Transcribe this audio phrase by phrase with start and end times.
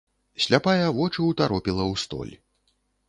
[0.45, 2.33] Сляпая вочы ўтаропіла ў столь.